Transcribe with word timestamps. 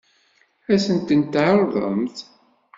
Ad 0.73 0.79
sen-tent-tɛeṛḍemt? 0.85 2.17